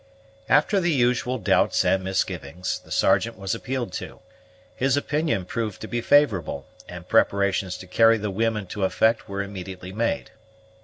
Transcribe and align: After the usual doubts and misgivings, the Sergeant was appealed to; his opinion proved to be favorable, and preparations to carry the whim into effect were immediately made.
After 0.49 0.79
the 0.79 0.89
usual 0.91 1.37
doubts 1.37 1.85
and 1.85 2.03
misgivings, 2.03 2.79
the 2.79 2.89
Sergeant 2.91 3.37
was 3.37 3.53
appealed 3.53 3.93
to; 4.01 4.19
his 4.75 4.97
opinion 4.97 5.45
proved 5.45 5.79
to 5.81 5.87
be 5.87 6.01
favorable, 6.01 6.65
and 6.89 7.07
preparations 7.07 7.77
to 7.77 7.85
carry 7.85 8.17
the 8.17 8.31
whim 8.31 8.57
into 8.57 8.83
effect 8.83 9.29
were 9.29 9.43
immediately 9.43 9.91
made. 9.93 10.31